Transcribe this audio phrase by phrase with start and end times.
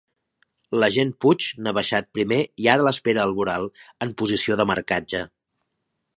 [0.83, 3.69] L'agent Puig n'ha baixat primer i ara l'espera al voral,
[4.07, 5.25] en posició de marcatge.